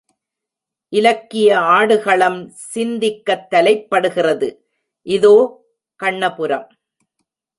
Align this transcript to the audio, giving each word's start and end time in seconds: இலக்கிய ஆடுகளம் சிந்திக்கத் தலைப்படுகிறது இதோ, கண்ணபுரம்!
இலக்கிய 0.93 1.49
ஆடுகளம் 1.71 2.39
சிந்திக்கத் 2.73 3.45
தலைப்படுகிறது 3.51 4.49
இதோ, 5.07 5.35
கண்ணபுரம்! 5.99 6.67